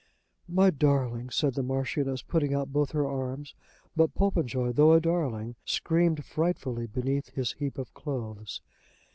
[0.47, 3.53] "My darling," said the Marchioness, putting out both her arms.
[3.95, 8.61] But Popenjoy, though a darling, screamed frightfully beneath his heap of clothes.